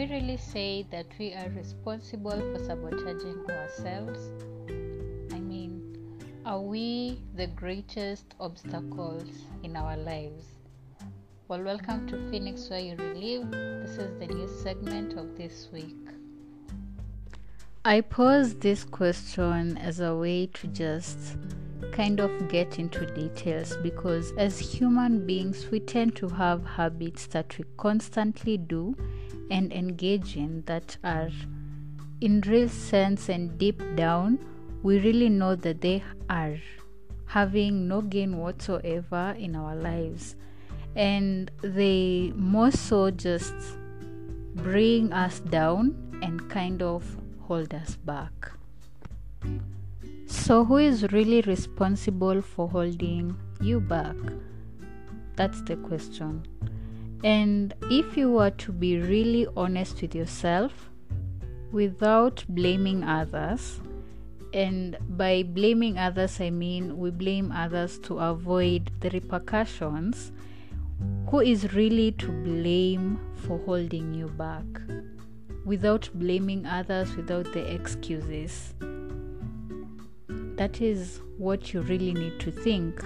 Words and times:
we 0.00 0.06
really 0.06 0.38
say 0.38 0.86
that 0.90 1.04
we 1.18 1.34
are 1.34 1.50
responsible 1.50 2.30
for 2.30 2.58
sabotaging 2.64 3.44
ourselves? 3.50 4.32
I 5.30 5.38
mean, 5.38 6.16
are 6.46 6.62
we 6.62 7.20
the 7.34 7.48
greatest 7.48 8.34
obstacles 8.40 9.28
in 9.62 9.76
our 9.76 9.98
lives? 9.98 10.44
Well, 11.48 11.62
welcome 11.62 12.06
to 12.06 12.30
Phoenix 12.30 12.70
Where 12.70 12.80
You 12.80 12.96
Relive. 12.96 13.50
This 13.50 13.98
is 13.98 14.18
the 14.18 14.26
new 14.26 14.48
segment 14.62 15.18
of 15.18 15.36
this 15.36 15.68
week. 15.70 16.08
I 17.84 18.00
pose 18.00 18.54
this 18.54 18.84
question 18.84 19.76
as 19.76 20.00
a 20.00 20.16
way 20.16 20.46
to 20.46 20.66
just 20.68 21.36
kind 21.92 22.20
of 22.20 22.48
get 22.48 22.78
into 22.78 23.06
details 23.14 23.76
because 23.82 24.32
as 24.38 24.58
human 24.58 25.26
beings, 25.26 25.70
we 25.70 25.80
tend 25.80 26.16
to 26.16 26.28
have 26.28 26.64
habits 26.64 27.26
that 27.28 27.56
we 27.58 27.64
constantly 27.76 28.56
do 28.56 28.96
and 29.50 29.72
engage 29.72 30.36
in 30.36 30.62
that 30.66 30.96
are, 31.02 31.30
in 32.20 32.40
real 32.42 32.68
sense 32.68 33.28
and 33.28 33.58
deep 33.58 33.82
down, 33.96 34.38
we 34.82 34.98
really 35.00 35.28
know 35.28 35.54
that 35.56 35.80
they 35.80 36.02
are 36.28 36.56
having 37.26 37.86
no 37.86 38.00
gain 38.00 38.38
whatsoever 38.38 39.34
in 39.38 39.54
our 39.54 39.76
lives. 39.76 40.36
And 40.96 41.50
they 41.62 42.32
more 42.34 42.70
so 42.70 43.10
just 43.10 43.54
bring 44.54 45.12
us 45.12 45.40
down 45.40 46.18
and 46.22 46.48
kind 46.50 46.82
of 46.82 47.04
hold 47.40 47.72
us 47.74 47.96
back. 47.96 48.52
So, 50.40 50.64
who 50.64 50.78
is 50.78 51.04
really 51.12 51.42
responsible 51.42 52.40
for 52.40 52.66
holding 52.66 53.36
you 53.60 53.78
back? 53.78 54.16
That's 55.36 55.60
the 55.62 55.76
question. 55.76 56.46
And 57.22 57.74
if 57.90 58.16
you 58.16 58.30
were 58.32 58.50
to 58.50 58.72
be 58.72 58.96
really 58.96 59.46
honest 59.54 60.00
with 60.00 60.14
yourself 60.14 60.88
without 61.72 62.42
blaming 62.48 63.04
others, 63.04 63.80
and 64.54 64.96
by 65.10 65.42
blaming 65.42 65.98
others, 65.98 66.40
I 66.40 66.48
mean 66.48 66.96
we 66.96 67.10
blame 67.10 67.52
others 67.52 67.98
to 68.04 68.18
avoid 68.18 68.90
the 69.00 69.10
repercussions, 69.10 70.32
who 71.28 71.40
is 71.40 71.74
really 71.74 72.12
to 72.12 72.32
blame 72.32 73.20
for 73.36 73.58
holding 73.58 74.14
you 74.14 74.28
back? 74.28 74.64
without 75.64 76.08
blaming 76.14 76.64
others, 76.66 77.14
without 77.16 77.52
the 77.52 77.74
excuses. 77.74 78.74
That 80.60 80.82
is 80.82 81.22
what 81.38 81.72
you 81.72 81.80
really 81.80 82.12
need 82.12 82.38
to 82.40 82.50
think. 82.50 83.02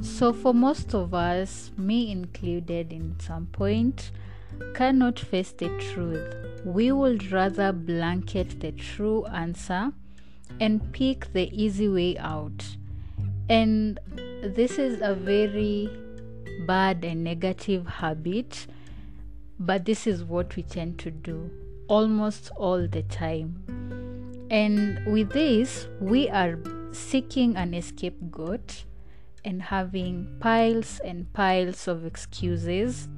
So, 0.00 0.32
for 0.32 0.54
most 0.54 0.94
of 0.94 1.12
us, 1.12 1.72
me 1.76 2.12
included 2.12 2.92
in 2.92 3.18
some 3.18 3.46
point, 3.46 4.12
cannot 4.74 5.18
face 5.18 5.50
the 5.50 5.68
truth. 5.90 6.62
We 6.64 6.92
would 6.92 7.32
rather 7.32 7.72
blanket 7.72 8.60
the 8.60 8.70
true 8.70 9.26
answer 9.26 9.90
and 10.60 10.92
pick 10.92 11.32
the 11.32 11.50
easy 11.52 11.88
way 11.88 12.16
out. 12.18 12.64
And 13.48 13.98
this 14.40 14.78
is 14.78 15.00
a 15.02 15.16
very 15.16 15.90
bad 16.68 17.04
and 17.04 17.24
negative 17.24 17.84
habit 17.88 18.68
but 19.58 19.84
this 19.86 20.06
is 20.06 20.22
what 20.22 20.54
we 20.54 20.62
tend 20.62 21.00
to 21.00 21.10
do 21.10 21.50
almost 21.88 22.52
all 22.56 22.86
the 22.86 23.02
time. 23.02 23.77
And 24.50 25.04
with 25.06 25.30
this, 25.30 25.88
we 26.00 26.28
are 26.30 26.58
seeking 26.92 27.56
an 27.56 27.74
escape 27.74 28.16
scapegoat 28.18 28.84
and 29.44 29.62
having 29.62 30.36
piles 30.40 31.00
and 31.04 31.30
piles 31.32 31.86
of 31.86 32.06
excuses, 32.06 33.08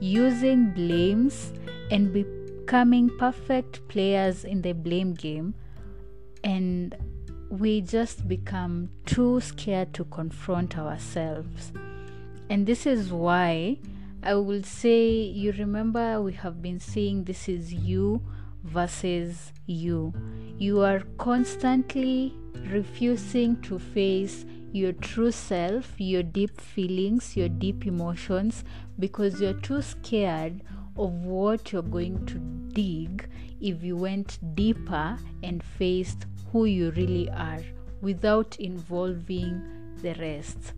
using 0.00 0.70
blames, 0.72 1.52
and 1.90 2.12
becoming 2.12 3.10
perfect 3.18 3.86
players 3.88 4.44
in 4.44 4.62
the 4.62 4.72
blame 4.72 5.14
game. 5.14 5.54
And 6.42 6.96
we 7.48 7.80
just 7.80 8.26
become 8.26 8.90
too 9.06 9.40
scared 9.40 9.94
to 9.94 10.04
confront 10.04 10.76
ourselves. 10.76 11.72
And 12.50 12.66
this 12.66 12.86
is 12.86 13.12
why 13.12 13.78
I 14.22 14.34
will 14.34 14.64
say, 14.64 15.08
you 15.10 15.52
remember 15.52 16.20
we 16.20 16.32
have 16.32 16.60
been 16.60 16.80
saying 16.80 17.24
this 17.24 17.48
is 17.48 17.72
you 17.72 18.20
versus 18.66 19.52
you. 19.66 20.12
You 20.58 20.80
are 20.80 21.00
constantly 21.18 22.34
refusing 22.70 23.60
to 23.62 23.78
face 23.78 24.44
your 24.72 24.92
true 24.92 25.30
self, 25.30 25.94
your 25.98 26.22
deep 26.22 26.60
feelings, 26.60 27.36
your 27.36 27.48
deep 27.48 27.86
emotions, 27.86 28.64
because 28.98 29.40
you're 29.40 29.60
too 29.60 29.82
scared 29.82 30.62
of 30.96 31.12
what 31.24 31.72
you're 31.72 31.82
going 31.82 32.24
to 32.26 32.38
dig 32.72 33.28
if 33.60 33.82
you 33.82 33.96
went 33.96 34.38
deeper 34.54 35.18
and 35.42 35.62
faced 35.62 36.26
who 36.52 36.64
you 36.64 36.90
really 36.92 37.30
are 37.30 37.62
without 38.00 38.56
involving 38.58 39.62
the 40.02 40.14
rest 40.14 40.74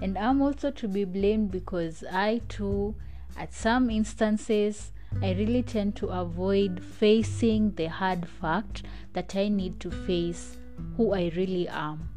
and 0.00 0.16
I'm 0.16 0.40
also 0.40 0.70
to 0.70 0.88
be 0.88 1.04
blamed 1.04 1.50
because 1.50 2.04
I 2.10 2.40
too, 2.48 2.94
at 3.36 3.52
some 3.52 3.90
instances, 3.90 4.92
I 5.22 5.32
really 5.32 5.62
tend 5.62 5.96
to 5.96 6.08
avoid 6.08 6.82
facing 6.82 7.74
the 7.74 7.86
hard 7.86 8.26
fact 8.28 8.84
that 9.12 9.36
I 9.36 9.48
need 9.48 9.80
to 9.80 9.90
face 9.90 10.56
who 10.96 11.12
I 11.12 11.32
really 11.36 11.68
am. 11.68 12.08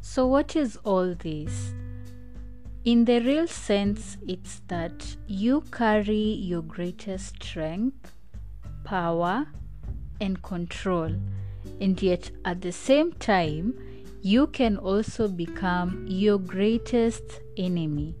So, 0.00 0.26
what 0.26 0.56
is 0.56 0.76
all 0.84 1.14
this? 1.14 1.72
In 2.84 3.04
the 3.04 3.20
real 3.20 3.46
sense, 3.46 4.18
it's 4.26 4.60
that 4.68 5.16
you 5.26 5.62
carry 5.72 6.34
your 6.50 6.62
greatest 6.62 7.42
strength, 7.42 8.12
power, 8.84 9.46
and 10.20 10.42
control, 10.42 11.10
and 11.80 12.02
yet 12.02 12.30
at 12.44 12.60
the 12.60 12.72
same 12.72 13.12
time, 13.14 13.74
you 14.20 14.46
can 14.48 14.76
also 14.76 15.28
become 15.28 16.04
your 16.06 16.38
greatest 16.38 17.40
enemy. 17.56 18.14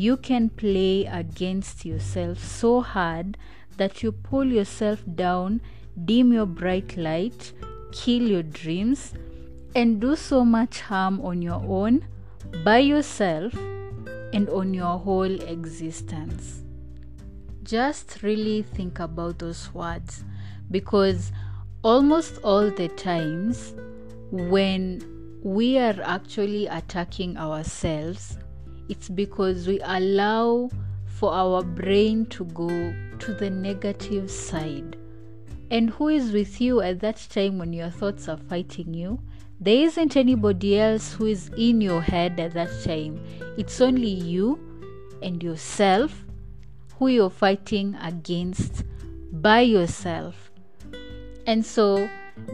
You 0.00 0.16
can 0.16 0.48
play 0.48 1.04
against 1.04 1.84
yourself 1.84 2.42
so 2.42 2.80
hard 2.80 3.36
that 3.76 4.02
you 4.02 4.12
pull 4.12 4.46
yourself 4.46 5.02
down, 5.14 5.60
dim 6.06 6.32
your 6.32 6.46
bright 6.46 6.96
light, 6.96 7.52
kill 7.92 8.22
your 8.22 8.42
dreams, 8.42 9.12
and 9.74 10.00
do 10.00 10.16
so 10.16 10.42
much 10.42 10.80
harm 10.80 11.20
on 11.20 11.42
your 11.42 11.62
own, 11.68 12.06
by 12.64 12.78
yourself, 12.78 13.52
and 14.32 14.48
on 14.48 14.72
your 14.72 14.98
whole 14.98 15.42
existence. 15.42 16.62
Just 17.62 18.22
really 18.22 18.62
think 18.62 19.00
about 19.00 19.38
those 19.38 19.74
words 19.74 20.24
because 20.70 21.30
almost 21.82 22.38
all 22.42 22.70
the 22.70 22.88
times 22.88 23.74
when 24.30 25.02
we 25.42 25.76
are 25.76 26.00
actually 26.02 26.68
attacking 26.68 27.36
ourselves, 27.36 28.38
it's 28.90 29.08
because 29.08 29.68
we 29.68 29.78
allow 29.84 30.68
for 31.06 31.32
our 31.32 31.62
brain 31.62 32.26
to 32.26 32.44
go 32.46 32.68
to 33.20 33.34
the 33.34 33.48
negative 33.48 34.28
side. 34.28 34.96
And 35.70 35.90
who 35.90 36.08
is 36.08 36.32
with 36.32 36.60
you 36.60 36.80
at 36.80 36.98
that 37.00 37.24
time 37.30 37.58
when 37.58 37.72
your 37.72 37.90
thoughts 37.90 38.28
are 38.28 38.36
fighting 38.36 38.92
you? 38.92 39.20
There 39.60 39.84
isn't 39.84 40.16
anybody 40.16 40.80
else 40.80 41.12
who 41.12 41.26
is 41.26 41.50
in 41.56 41.80
your 41.80 42.00
head 42.00 42.40
at 42.40 42.54
that 42.54 42.82
time. 42.82 43.24
It's 43.56 43.80
only 43.80 44.08
you 44.08 44.58
and 45.22 45.40
yourself 45.40 46.24
who 46.98 47.06
you're 47.08 47.30
fighting 47.30 47.94
against 48.02 48.82
by 49.30 49.60
yourself. 49.60 50.50
And 51.46 51.64
so 51.64 52.08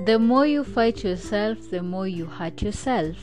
the 0.04 0.18
more 0.18 0.46
you 0.46 0.64
fight 0.64 1.02
yourself, 1.02 1.70
the 1.70 1.82
more 1.82 2.06
you 2.06 2.26
hurt 2.26 2.60
yourself. 2.60 3.16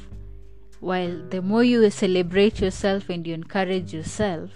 While 0.83 1.21
the 1.29 1.41
more 1.41 1.63
you 1.63 1.89
celebrate 1.89 2.59
yourself 2.59 3.07
and 3.07 3.25
you 3.25 3.33
encourage 3.33 3.93
yourself, 3.93 4.49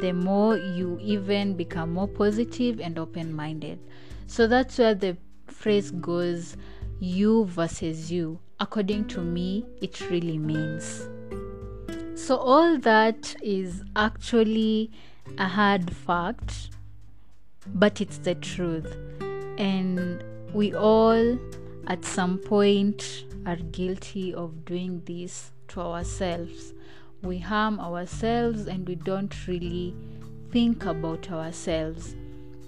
the 0.00 0.14
more 0.14 0.56
you 0.56 0.98
even 1.02 1.58
become 1.58 1.92
more 1.92 2.08
positive 2.08 2.80
and 2.80 2.98
open 2.98 3.34
minded. 3.34 3.78
So 4.26 4.46
that's 4.46 4.78
where 4.78 4.94
the 4.94 5.18
phrase 5.48 5.90
goes 5.90 6.56
you 7.00 7.44
versus 7.44 8.10
you. 8.10 8.38
According 8.60 9.08
to 9.08 9.20
me, 9.20 9.66
it 9.82 10.00
really 10.08 10.38
means. 10.38 11.06
So, 12.14 12.38
all 12.38 12.78
that 12.78 13.36
is 13.42 13.82
actually 13.94 14.90
a 15.36 15.48
hard 15.48 15.94
fact, 15.94 16.70
but 17.66 18.00
it's 18.00 18.16
the 18.16 18.36
truth. 18.36 18.96
And 19.58 20.24
we 20.54 20.72
all, 20.74 21.38
at 21.88 22.06
some 22.06 22.38
point, 22.38 23.26
are 23.46 23.56
guilty 23.56 24.34
of 24.34 24.64
doing 24.64 25.02
this 25.04 25.52
to 25.68 25.80
ourselves. 25.80 26.74
We 27.22 27.38
harm 27.38 27.80
ourselves 27.80 28.66
and 28.66 28.86
we 28.86 28.96
don't 28.96 29.34
really 29.46 29.94
think 30.50 30.84
about 30.84 31.30
ourselves. 31.30 32.14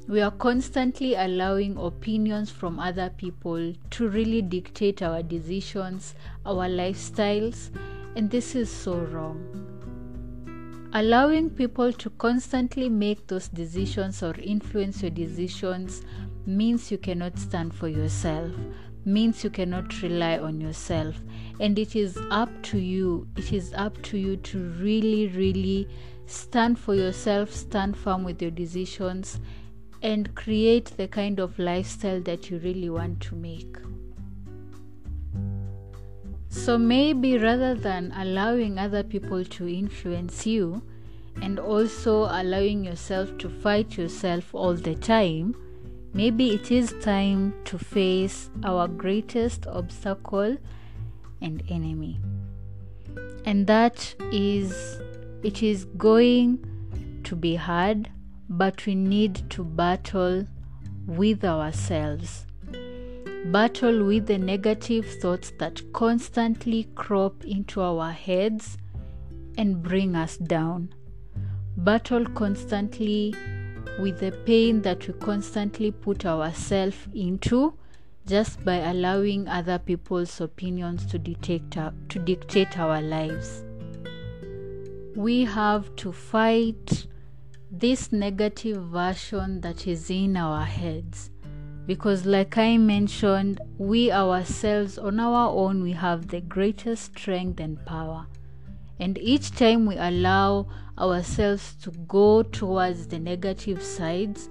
We 0.06 0.21
are 0.21 0.31
constantly 0.31 1.15
allowing 1.15 1.76
opinions 1.76 2.50
from 2.50 2.79
other 2.79 3.11
people 3.11 3.73
to 3.91 4.09
really 4.09 4.43
dictate 4.43 5.03
our 5.03 5.23
decisions, 5.23 6.15
our 6.44 6.69
lifestyles, 6.69 7.70
and 8.17 8.31
this 8.31 8.55
is 8.55 8.70
so 8.70 8.97
wrong. 8.97 9.41
allowing 10.94 11.50
people 11.50 11.93
to 11.93 12.09
constantly 12.11 12.88
make 12.88 13.27
those 13.27 13.49
decisions 13.49 14.23
or 14.23 14.32
influence 14.41 15.03
your 15.03 15.11
decisions 15.11 16.03
means 16.47 16.91
you 16.93 16.99
cannot 16.99 17.37
stand 17.37 17.75
for 17.75 17.88
yourself 17.88 18.53
means 19.06 19.45
you 19.45 19.51
cannot 19.51 20.03
rely 20.03 20.39
on 20.39 20.61
yourself. 20.61 21.15
And 21.61 21.79
it 21.79 21.95
is 21.95 22.19
up 22.31 22.51
to 22.65 22.79
you. 22.79 23.29
It 23.37 23.53
is 23.53 23.73
up 23.75 24.01
to 24.03 24.19
you 24.19 24.37
to 24.37 24.59
really 24.81 25.29
really 25.29 25.89
stand 26.27 26.79
for 26.79 26.95
yourself 26.95 27.53
stand 27.53 27.97
firm 27.97 28.25
with 28.25 28.41
your 28.41 28.51
decisions 28.51 29.41
and 30.03 30.35
create 30.35 30.87
the 30.97 31.09
kind 31.09 31.39
of 31.39 31.59
lifestyle 31.59 32.21
that 32.21 32.51
you 32.51 32.59
really 32.59 32.91
want 32.91 33.21
to 33.21 33.35
make. 33.35 33.77
So 36.49 36.79
maybe 36.79 37.39
rather 37.39 37.75
than 37.75 38.12
allowing 38.17 38.79
other 38.79 39.03
people 39.03 39.45
to 39.45 39.69
influence 39.69 40.47
you 40.47 40.83
and 41.43 41.59
also 41.59 42.25
allowing 42.25 42.85
yourself 42.85 43.37
to 43.39 43.49
fight 43.49 43.97
yourself 43.97 44.55
all 44.55 44.75
the 44.75 44.95
time 44.95 45.56
Maybe 46.17 46.55
it 46.55 46.71
is 46.71 46.95
time 47.01 47.53
to 47.65 47.77
face 47.77 48.49
our 48.63 48.87
greatest 48.87 49.67
obstacle 49.67 50.57
and 51.43 51.61
enemy. 51.69 52.21
And 53.45 53.67
that 53.67 54.15
is, 54.31 55.01
it 55.43 55.61
is 55.65 55.87
going 55.99 56.65
to 57.25 57.35
be 57.35 57.57
hard, 57.57 58.11
but 58.49 58.87
we 58.87 58.95
need 58.95 59.51
to 59.51 59.65
battle 59.65 60.47
with 61.05 61.45
ourselves. 61.45 62.47
Battle 63.47 64.05
with 64.05 64.27
the 64.27 64.39
negative 64.39 65.07
thoughts 65.21 65.53
that 65.59 65.83
constantly 65.93 66.85
crop 66.95 67.45
into 67.45 67.83
our 67.83 68.13
heads 68.13 68.79
and 69.59 69.83
bring 69.83 70.15
us 70.15 70.37
down. 70.37 70.95
Battle 71.77 72.25
constantly 72.25 73.35
with 73.99 74.21
the 74.21 74.33
pain 74.45 74.83
that 74.83 75.07
we 75.07 75.15
constantly 75.15 75.91
put 75.91 76.27
ourselves 76.27 76.97
into 77.15 77.75
just 78.27 78.65
by 78.65 78.77
allowing 78.77 79.47
other 79.49 79.79
people's 79.79 80.41
opinions 80.41 81.05
to 81.07 81.19
dictate 81.19 81.77
our, 81.77 81.93
to 82.09 82.19
dictate 82.19 82.79
our 82.79 83.01
lives. 83.03 83.65
We 85.15 85.45
have 85.45 85.95
to 85.97 86.13
fight 86.13 87.07
this 87.71 88.13
negative 88.13 88.83
version 88.85 89.61
that 89.61 89.87
is 89.87 90.11
in 90.11 90.37
our 90.37 90.65
heads 90.65 91.31
because 91.87 92.25
like 92.25 92.57
i 92.57 92.77
mentioned 92.77 93.61
we 93.79 94.11
ourselves 94.13 94.97
on 94.97 95.19
our 95.19 95.51
own 95.51 95.83
we 95.83 95.93
have 95.93 96.29
the 96.29 96.41
greatest 96.41 97.17
strength 97.17 97.61
and 97.61 97.85
power 97.85 98.27
and 99.01 99.19
each 99.19 99.51
time 99.51 99.87
we 99.87 99.97
allow 99.97 100.67
ourselves 100.99 101.75
to 101.82 101.91
go 101.91 102.43
towards 102.43 103.06
the 103.08 103.19
negative 103.19 103.82
sides, 103.82 104.49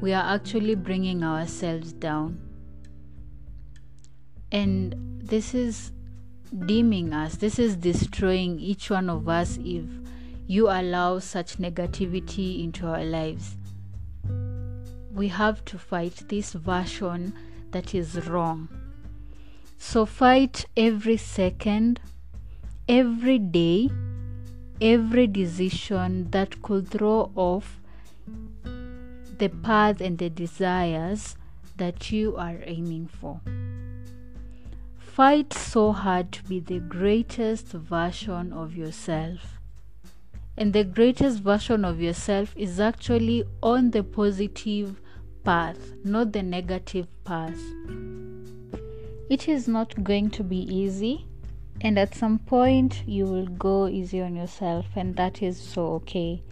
we 0.00 0.12
are 0.12 0.34
actually 0.34 0.74
bringing 0.74 1.22
ourselves 1.22 1.92
down. 1.92 2.40
And 4.50 4.94
this 5.22 5.54
is 5.54 5.92
dimming 6.66 7.12
us, 7.12 7.36
this 7.36 7.58
is 7.58 7.76
destroying 7.76 8.60
each 8.60 8.90
one 8.90 9.10
of 9.10 9.28
us 9.28 9.58
if 9.60 9.84
you 10.46 10.68
allow 10.68 11.18
such 11.18 11.56
negativity 11.58 12.62
into 12.62 12.86
our 12.86 13.04
lives. 13.04 13.56
We 15.12 15.28
have 15.28 15.64
to 15.66 15.78
fight 15.78 16.24
this 16.28 16.52
version 16.52 17.34
that 17.70 17.94
is 17.94 18.26
wrong. 18.28 18.68
So 19.78 20.06
fight 20.06 20.66
every 20.76 21.16
second, 21.16 22.00
every 22.88 23.38
day 23.38 23.90
every 24.80 25.26
decision 25.26 26.30
that 26.30 26.62
could 26.62 26.88
throw 26.88 27.30
off 27.36 27.80
the 29.38 29.48
path 29.62 30.00
and 30.00 30.18
the 30.18 30.30
desires 30.30 31.36
that 31.76 32.10
you 32.10 32.36
are 32.36 32.58
aiming 32.64 33.08
for. 33.08 33.40
Fight 34.98 35.52
so 35.52 35.92
hard 35.92 36.32
to 36.32 36.42
be 36.44 36.60
the 36.60 36.80
greatest 36.80 37.66
version 37.68 38.52
of 38.52 38.76
yourself. 38.76 39.60
And 40.56 40.72
the 40.72 40.84
greatest 40.84 41.40
version 41.40 41.84
of 41.84 42.00
yourself 42.00 42.54
is 42.56 42.78
actually 42.78 43.44
on 43.62 43.90
the 43.90 44.02
positive 44.02 45.00
path, 45.44 45.92
not 46.04 46.32
the 46.32 46.42
negative 46.42 47.06
path. 47.24 47.60
It 49.28 49.48
is 49.48 49.66
not 49.66 50.04
going 50.04 50.30
to 50.30 50.44
be 50.44 50.58
easy 50.58 51.26
and 51.84 51.98
at 51.98 52.14
some 52.14 52.38
point 52.38 53.02
you 53.06 53.26
will 53.26 53.46
go 53.46 53.86
easy 53.86 54.20
on 54.20 54.34
yourself 54.34 54.86
and 54.96 55.14
that 55.16 55.42
is 55.42 55.60
so 55.60 55.86
okay. 55.92 56.42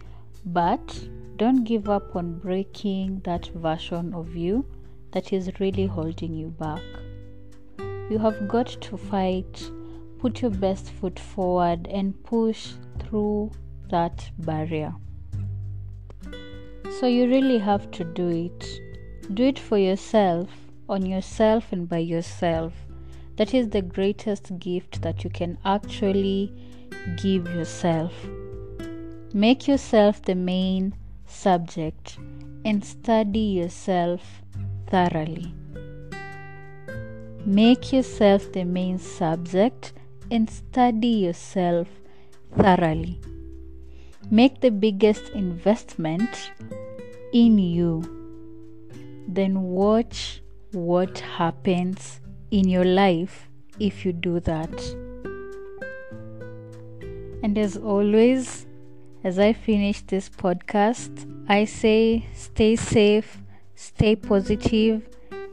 But 0.45 1.07
don't 1.35 1.63
give 1.63 1.89
up 1.89 2.15
on 2.15 2.37
breaking 2.37 3.21
that 3.25 3.47
version 3.47 4.13
of 4.13 4.35
you 4.35 4.65
that 5.11 5.33
is 5.33 5.49
really 5.59 5.87
holding 5.87 6.33
you 6.33 6.49
back. 6.49 6.83
You 8.09 8.19
have 8.19 8.47
got 8.47 8.67
to 8.67 8.95
fight 8.95 9.71
put 10.23 10.41
your 10.41 10.51
best 10.51 10.89
foot 10.91 11.19
forward 11.19 11.85
and 11.91 12.23
push 12.23 12.73
through 12.99 13.51
that 13.89 14.31
barrier. 14.37 14.93
So 16.99 17.07
you 17.07 17.27
really 17.27 17.57
have 17.57 17.91
to 17.91 18.05
do 18.05 18.29
it. 18.29 18.65
Do 19.33 19.43
it 19.43 19.59
for 19.59 19.77
yourself 19.77 20.49
on 20.87 21.05
yourself 21.05 21.73
and 21.73 21.89
by 21.89 21.97
yourself 21.97 22.73
that 23.37 23.53
is 23.53 23.69
the 23.69 23.81
greatest 23.81 24.57
gift 24.59 25.01
that 25.01 25.23
you 25.23 25.29
can 25.29 25.57
actually 25.65 26.53
give 27.17 27.47
yourself. 27.47 28.13
Make 29.33 29.67
yourself 29.67 30.21
the 30.21 30.35
main 30.35 30.95
subject 31.25 32.17
and 32.63 32.85
study 32.85 33.39
yourself 33.39 34.43
thoroughly. 34.87 35.53
Make 37.45 37.91
yourself 37.91 38.51
the 38.53 38.63
main 38.63 38.99
subject 38.99 39.93
and 40.31 40.49
study 40.49 41.07
yourself 41.07 41.87
thoroughly. 42.55 43.19
Make 44.29 44.61
the 44.61 44.71
biggest 44.71 45.29
investment 45.29 46.51
in 47.33 47.57
you. 47.57 48.01
Then 49.27 49.61
watch 49.63 50.41
what 50.71 51.19
happens 51.19 52.21
in 52.53 52.69
your 52.69 52.85
life 52.85 53.49
if 53.79 54.05
you 54.05 54.13
do 54.13 54.39
that. 54.39 54.71
And 57.41 57.57
as 57.57 57.75
always, 57.75 58.67
as 59.23 59.39
I 59.39 59.53
finish 59.53 60.01
this 60.01 60.29
podcast, 60.29 61.27
I 61.49 61.65
say 61.65 62.25
stay 62.33 62.75
safe, 62.75 63.41
stay 63.75 64.15
positive, 64.15 65.01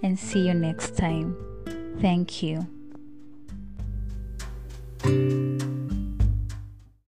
and 0.03 0.19
see 0.19 0.47
you 0.47 0.55
next 0.55 0.97
time. 0.97 1.37
Thank 2.01 2.43
you. 2.43 2.67